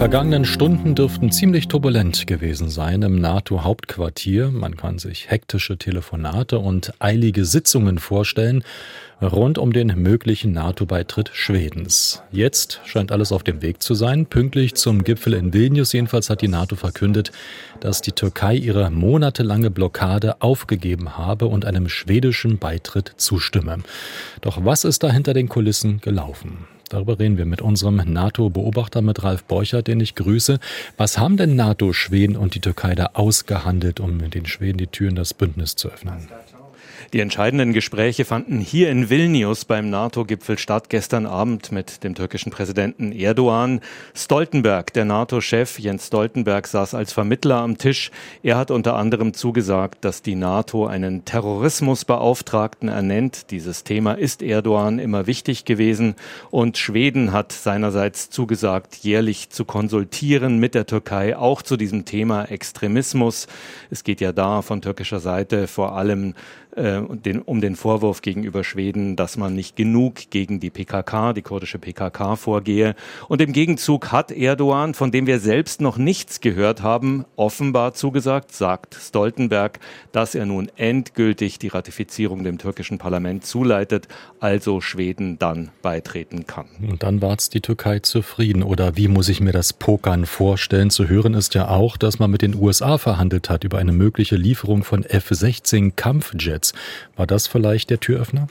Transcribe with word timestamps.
Vergangenen 0.00 0.46
Stunden 0.46 0.94
dürften 0.94 1.30
ziemlich 1.30 1.68
turbulent 1.68 2.26
gewesen 2.26 2.70
sein 2.70 3.02
im 3.02 3.20
NATO-Hauptquartier. 3.20 4.50
Man 4.50 4.78
kann 4.78 4.98
sich 4.98 5.30
hektische 5.30 5.76
Telefonate 5.76 6.58
und 6.58 6.94
eilige 7.00 7.44
Sitzungen 7.44 7.98
vorstellen 7.98 8.64
rund 9.20 9.58
um 9.58 9.74
den 9.74 9.88
möglichen 9.88 10.52
NATO-Beitritt 10.52 11.28
Schwedens. 11.34 12.22
Jetzt 12.32 12.80
scheint 12.86 13.12
alles 13.12 13.30
auf 13.30 13.42
dem 13.42 13.60
Weg 13.60 13.82
zu 13.82 13.92
sein. 13.92 14.24
Pünktlich 14.24 14.74
zum 14.74 15.04
Gipfel 15.04 15.34
in 15.34 15.52
Vilnius 15.52 15.92
jedenfalls 15.92 16.30
hat 16.30 16.40
die 16.40 16.48
NATO 16.48 16.76
verkündet, 16.76 17.30
dass 17.80 18.00
die 18.00 18.12
Türkei 18.12 18.54
ihre 18.54 18.90
monatelange 18.90 19.70
Blockade 19.70 20.40
aufgegeben 20.40 21.18
habe 21.18 21.44
und 21.44 21.66
einem 21.66 21.90
schwedischen 21.90 22.56
Beitritt 22.56 23.12
zustimme. 23.18 23.76
Doch 24.40 24.64
was 24.64 24.84
ist 24.84 25.02
da 25.02 25.10
hinter 25.10 25.34
den 25.34 25.50
Kulissen 25.50 26.00
gelaufen? 26.00 26.66
Darüber 26.90 27.20
reden 27.20 27.38
wir 27.38 27.46
mit 27.46 27.62
unserem 27.62 27.96
NATO-Beobachter, 27.96 29.00
mit 29.00 29.22
Ralf 29.22 29.44
Borchert, 29.44 29.86
den 29.86 30.00
ich 30.00 30.16
grüße. 30.16 30.58
Was 30.96 31.18
haben 31.18 31.36
denn 31.36 31.54
NATO, 31.54 31.92
Schweden 31.92 32.36
und 32.36 32.56
die 32.56 32.60
Türkei 32.60 32.96
da 32.96 33.10
ausgehandelt, 33.14 34.00
um 34.00 34.28
den 34.28 34.44
Schweden 34.44 34.78
die 34.78 34.88
Türen 34.88 35.14
des 35.14 35.32
Bündnisses 35.32 35.76
zu 35.76 35.88
öffnen? 35.88 36.28
Die 37.12 37.18
entscheidenden 37.18 37.72
Gespräche 37.72 38.24
fanden 38.24 38.60
hier 38.60 38.88
in 38.88 39.10
Vilnius 39.10 39.64
beim 39.64 39.90
NATO-Gipfel 39.90 40.58
statt, 40.58 40.88
gestern 40.90 41.26
Abend 41.26 41.72
mit 41.72 42.04
dem 42.04 42.14
türkischen 42.14 42.52
Präsidenten 42.52 43.10
Erdogan. 43.10 43.80
Stoltenberg, 44.14 44.92
der 44.92 45.06
NATO-Chef 45.06 45.80
Jens 45.80 46.06
Stoltenberg, 46.06 46.68
saß 46.68 46.94
als 46.94 47.12
Vermittler 47.12 47.56
am 47.56 47.78
Tisch. 47.78 48.12
Er 48.44 48.56
hat 48.56 48.70
unter 48.70 48.94
anderem 48.94 49.34
zugesagt, 49.34 50.04
dass 50.04 50.22
die 50.22 50.36
NATO 50.36 50.86
einen 50.86 51.24
Terrorismusbeauftragten 51.24 52.88
ernennt. 52.88 53.50
Dieses 53.50 53.82
Thema 53.82 54.12
ist 54.12 54.40
Erdogan 54.40 55.00
immer 55.00 55.26
wichtig 55.26 55.64
gewesen. 55.64 56.14
Und 56.52 56.78
Schweden 56.78 57.32
hat 57.32 57.50
seinerseits 57.50 58.30
zugesagt, 58.30 58.94
jährlich 58.98 59.50
zu 59.50 59.64
konsultieren 59.64 60.58
mit 60.58 60.76
der 60.76 60.86
Türkei, 60.86 61.36
auch 61.36 61.62
zu 61.62 61.76
diesem 61.76 62.04
Thema 62.04 62.44
Extremismus. 62.44 63.48
Es 63.90 64.04
geht 64.04 64.20
ja 64.20 64.30
da 64.30 64.62
von 64.62 64.80
türkischer 64.80 65.18
Seite 65.18 65.66
vor 65.66 65.96
allem 65.96 66.34
äh, 66.76 67.00
den, 67.10 67.42
um 67.42 67.60
den 67.60 67.76
Vorwurf 67.76 68.22
gegenüber 68.22 68.64
Schweden, 68.64 69.16
dass 69.16 69.36
man 69.36 69.54
nicht 69.54 69.76
genug 69.76 70.30
gegen 70.30 70.60
die 70.60 70.70
PKK, 70.70 71.32
die 71.32 71.42
kurdische 71.42 71.78
PKK 71.78 72.36
vorgehe. 72.36 72.94
Und 73.28 73.40
im 73.40 73.52
Gegenzug 73.52 74.12
hat 74.12 74.30
Erdogan, 74.30 74.94
von 74.94 75.10
dem 75.10 75.26
wir 75.26 75.40
selbst 75.40 75.80
noch 75.80 75.98
nichts 75.98 76.40
gehört 76.40 76.82
haben, 76.82 77.24
offenbar 77.36 77.94
zugesagt, 77.94 78.52
sagt 78.52 78.94
Stoltenberg, 78.94 79.80
dass 80.12 80.34
er 80.34 80.46
nun 80.46 80.70
endgültig 80.76 81.58
die 81.58 81.68
Ratifizierung 81.68 82.44
dem 82.44 82.58
türkischen 82.58 82.98
Parlament 82.98 83.44
zuleitet, 83.44 84.08
also 84.38 84.80
Schweden 84.80 85.38
dann 85.38 85.70
beitreten 85.82 86.46
kann. 86.46 86.66
Und 86.80 87.02
dann 87.02 87.20
war 87.20 87.36
es 87.36 87.50
die 87.50 87.60
Türkei 87.60 87.98
zufrieden. 87.98 88.62
Oder 88.62 88.96
wie 88.96 89.08
muss 89.08 89.28
ich 89.28 89.40
mir 89.40 89.52
das 89.52 89.72
Pokern 89.72 90.26
vorstellen? 90.26 90.90
Zu 90.90 91.08
hören 91.08 91.34
ist 91.34 91.54
ja 91.54 91.68
auch, 91.68 91.96
dass 91.96 92.18
man 92.18 92.30
mit 92.30 92.42
den 92.42 92.54
USA 92.54 92.98
verhandelt 92.98 93.50
hat 93.50 93.64
über 93.64 93.78
eine 93.78 93.92
mögliche 93.92 94.36
Lieferung 94.36 94.84
von 94.84 95.04
F-16 95.04 95.92
Kampfjets. 95.96 96.59
Netz. 96.60 96.74
War 97.16 97.26
das 97.26 97.46
vielleicht 97.46 97.90
der 97.90 98.00
Türöffner? 98.00 98.48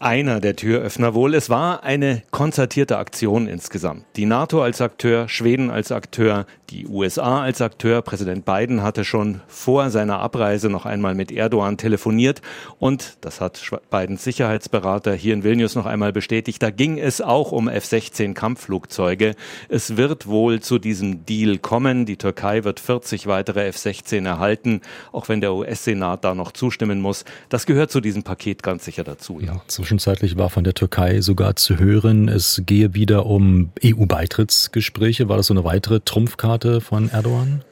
einer 0.00 0.40
der 0.40 0.56
Türöffner 0.56 1.14
wohl. 1.14 1.32
Es 1.32 1.48
war 1.48 1.84
eine 1.84 2.24
konzertierte 2.32 2.98
Aktion 2.98 3.46
insgesamt. 3.46 4.04
Die 4.16 4.26
NATO 4.26 4.60
als 4.60 4.80
Akteur, 4.80 5.28
Schweden 5.28 5.70
als 5.70 5.92
Akteur, 5.92 6.46
die 6.72 6.86
USA 6.86 7.42
als 7.42 7.60
Akteur. 7.60 8.02
Präsident 8.02 8.44
Biden 8.44 8.82
hatte 8.82 9.04
schon 9.04 9.40
vor 9.46 9.90
seiner 9.90 10.20
Abreise 10.20 10.70
noch 10.70 10.86
einmal 10.86 11.14
mit 11.14 11.30
Erdogan 11.30 11.76
telefoniert 11.76 12.40
und 12.78 13.18
das 13.20 13.40
hat 13.40 13.60
Bidens 13.90 14.24
Sicherheitsberater 14.24 15.12
hier 15.14 15.34
in 15.34 15.44
Vilnius 15.44 15.74
noch 15.74 15.86
einmal 15.86 16.12
bestätigt. 16.12 16.62
Da 16.62 16.70
ging 16.70 16.98
es 16.98 17.20
auch 17.20 17.52
um 17.52 17.68
F-16 17.68 18.32
Kampfflugzeuge. 18.32 19.34
Es 19.68 19.96
wird 19.96 20.26
wohl 20.26 20.60
zu 20.60 20.78
diesem 20.78 21.26
Deal 21.26 21.58
kommen. 21.58 22.06
Die 22.06 22.16
Türkei 22.16 22.64
wird 22.64 22.80
40 22.80 23.26
weitere 23.26 23.66
F-16 23.66 24.24
erhalten, 24.24 24.80
auch 25.12 25.28
wenn 25.28 25.40
der 25.40 25.54
US-Senat 25.54 26.24
da 26.24 26.34
noch 26.34 26.52
zustimmen 26.52 27.00
muss. 27.00 27.24
Das 27.50 27.66
gehört 27.66 27.90
zu 27.90 28.00
diesem 28.00 28.22
Paket 28.22 28.62
ganz 28.62 28.84
sicher 28.84 29.04
dazu. 29.04 29.40
Ja. 29.40 29.60
Zwischenzeitlich 29.66 30.38
war 30.38 30.48
von 30.48 30.64
der 30.64 30.74
Türkei 30.74 31.20
sogar 31.20 31.56
zu 31.56 31.78
hören, 31.78 32.28
es 32.28 32.62
gehe 32.64 32.94
wieder 32.94 33.26
um 33.26 33.70
EU-Beitrittsgespräche. 33.84 35.28
War 35.28 35.36
das 35.36 35.48
so 35.48 35.54
eine 35.54 35.64
weitere 35.64 36.00
Trumpfkarte 36.00 36.61
von 36.80 37.10
Erdogan? 37.10 37.62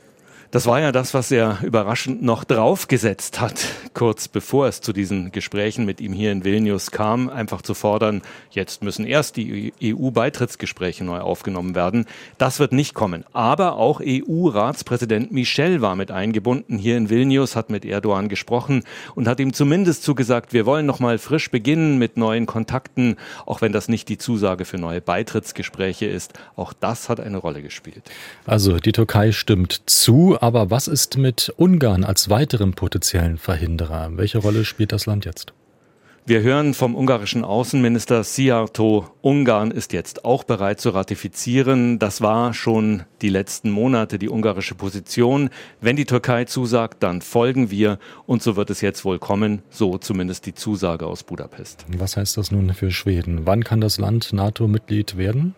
Das 0.51 0.67
war 0.67 0.81
ja 0.81 0.91
das, 0.91 1.15
was 1.15 1.31
er 1.31 1.59
überraschend 1.63 2.23
noch 2.23 2.43
draufgesetzt 2.43 3.41
hat, 3.41 3.67
kurz 4.01 4.29
bevor 4.29 4.67
es 4.67 4.81
zu 4.81 4.95
diesen 4.95 5.31
Gesprächen 5.31 5.85
mit 5.85 6.01
ihm 6.01 6.15
hier 6.15 6.33
in 6.33 6.43
Vilnius 6.43 6.91
kam, 6.91 7.29
einfach 7.29 7.61
zu 7.61 7.75
fordern, 7.75 8.23
jetzt 8.51 8.83
müssen 8.83 9.05
erst 9.05 9.37
die 9.37 9.75
EU-Beitrittsgespräche 9.83 11.05
neu 11.05 11.19
aufgenommen 11.19 11.75
werden. 11.75 12.07
Das 12.39 12.61
wird 12.61 12.73
nicht 12.73 12.95
kommen. 12.95 13.27
Aber 13.35 13.77
auch 13.77 14.01
EU-Ratspräsident 14.03 15.33
Michel 15.33 15.83
war 15.83 15.97
mit 15.97 16.11
eingebunden 16.11 16.79
hier 16.79 16.97
in 16.97 17.11
Vilnius, 17.11 17.57
hat 17.57 17.69
mit 17.69 17.85
Erdogan 17.85 18.31
gesprochen 18.31 18.85
und 19.15 19.29
hat 19.29 19.39
ihm 19.39 19.53
zumindest 19.53 20.03
zugesagt, 20.03 20.55
wir 20.55 20.65
wollen 20.65 20.87
nochmal 20.87 21.19
frisch 21.19 21.51
beginnen 21.51 21.99
mit 21.99 22.17
neuen 22.17 22.47
Kontakten, 22.47 23.17
auch 23.45 23.61
wenn 23.61 23.73
das 23.73 23.91
nicht 23.91 24.09
die 24.09 24.17
Zusage 24.17 24.65
für 24.65 24.79
neue 24.79 25.03
Beitrittsgespräche 25.03 26.07
ist. 26.07 26.33
Auch 26.57 26.73
das 26.73 27.11
hat 27.11 27.21
eine 27.21 27.37
Rolle 27.37 27.61
gespielt. 27.61 28.11
Also 28.47 28.79
die 28.79 28.93
Türkei 28.93 29.33
stimmt 29.33 29.83
zu, 29.85 30.39
aber 30.41 30.71
was 30.71 30.89
ist 30.89 31.19
mit 31.19 31.53
Ungarn 31.59 32.03
als 32.03 32.31
weiterem 32.31 32.73
potenziellen 32.73 33.37
Verhinderer? 33.37 33.90
Welche 33.91 34.39
Rolle 34.39 34.65
spielt 34.65 34.93
das 34.93 35.07
Land 35.07 35.25
jetzt? 35.25 35.53
Wir 36.27 36.43
hören 36.43 36.75
vom 36.75 36.95
ungarischen 36.95 37.45
Außenminister 37.45 38.23
Szijjártó, 38.23 39.07
Ungarn 39.21 39.73
ist 39.73 39.93
jetzt 39.93 40.25
auch 40.25 40.45
bereit 40.45 40.81
zu 40.81 40.91
ratifizieren. 40.91 41.99
Das 41.99 42.21
war 42.21 42.55
schon 42.55 43.03
die 43.21 43.31
letzten 43.31 43.71
Monate 43.71 44.19
die 44.19 44.29
ungarische 44.29 44.77
Position. 44.77 45.51
Wenn 45.81 45.97
die 45.97 46.05
Türkei 46.05 46.45
zusagt, 46.45 47.03
dann 47.03 47.21
folgen 47.21 47.71
wir 47.71 47.99
und 48.27 48.43
so 48.43 48.55
wird 48.55 48.71
es 48.71 48.81
jetzt 48.81 49.05
wohl 49.05 49.19
kommen, 49.19 49.63
so 49.71 49.99
zumindest 49.99 50.47
die 50.47 50.55
Zusage 50.55 51.07
aus 51.07 51.25
Budapest. 51.25 51.85
Was 51.97 52.17
heißt 52.17 52.37
das 52.37 52.53
nun 52.53 52.75
für 52.75 52.93
Schweden? 52.93 53.47
Wann 53.47 53.65
kann 53.65 53.81
das 53.81 53.99
Land 53.99 54.33
NATO-Mitglied 54.33 55.17
werden? 55.17 55.57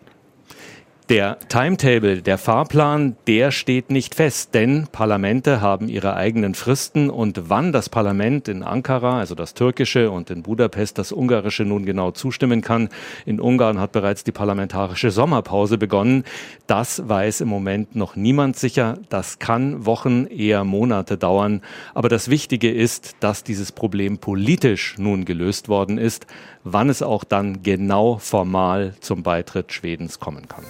Der 1.13 1.37
Timetable, 1.47 2.23
der 2.23 2.39
Fahrplan, 2.39 3.15
der 3.27 3.51
steht 3.51 3.91
nicht 3.91 4.15
fest, 4.15 4.55
denn 4.55 4.87
Parlamente 4.91 5.61
haben 5.61 5.87
ihre 5.87 6.15
eigenen 6.15 6.55
Fristen 6.55 7.11
und 7.11 7.51
wann 7.51 7.71
das 7.71 7.87
Parlament 7.87 8.47
in 8.47 8.63
Ankara, 8.63 9.19
also 9.19 9.35
das 9.35 9.53
türkische 9.53 10.09
und 10.09 10.31
in 10.31 10.41
Budapest 10.41 10.97
das 10.97 11.11
ungarische 11.11 11.65
nun 11.65 11.85
genau 11.85 12.09
zustimmen 12.09 12.61
kann. 12.61 12.89
In 13.27 13.39
Ungarn 13.39 13.79
hat 13.79 13.91
bereits 13.91 14.23
die 14.23 14.31
parlamentarische 14.31 15.11
Sommerpause 15.11 15.77
begonnen. 15.77 16.23
Das 16.65 17.07
weiß 17.07 17.41
im 17.41 17.47
Moment 17.47 17.95
noch 17.95 18.15
niemand 18.15 18.57
sicher. 18.57 18.97
Das 19.09 19.37
kann 19.37 19.85
Wochen, 19.85 20.25
eher 20.25 20.63
Monate 20.63 21.19
dauern. 21.19 21.61
Aber 21.93 22.09
das 22.09 22.31
Wichtige 22.31 22.71
ist, 22.71 23.17
dass 23.19 23.43
dieses 23.43 23.71
Problem 23.71 24.17
politisch 24.17 24.95
nun 24.97 25.25
gelöst 25.25 25.69
worden 25.69 25.99
ist, 25.99 26.25
wann 26.63 26.89
es 26.89 27.03
auch 27.03 27.23
dann 27.23 27.61
genau 27.61 28.17
formal 28.17 28.95
zum 28.99 29.21
Beitritt 29.21 29.73
Schwedens 29.73 30.19
kommen 30.19 30.47
kann. 30.47 30.63